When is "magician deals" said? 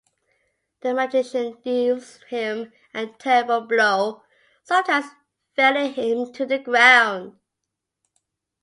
0.95-2.15